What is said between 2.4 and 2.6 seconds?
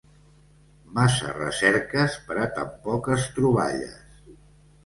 a